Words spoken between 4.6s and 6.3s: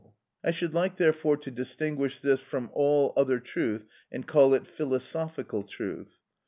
κατ᾽ εξοχην philosophical truth.